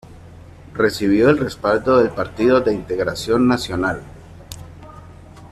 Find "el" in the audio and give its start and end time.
1.29-1.37